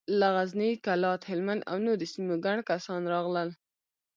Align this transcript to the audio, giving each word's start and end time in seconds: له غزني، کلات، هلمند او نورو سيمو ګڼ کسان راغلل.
له 0.19 0.27
غزني، 0.35 0.69
کلات، 0.85 1.21
هلمند 1.31 1.61
او 1.69 1.77
نورو 1.85 2.05
سيمو 2.13 2.35
ګڼ 2.45 2.57
کسان 2.69 3.01
راغلل. 3.13 3.49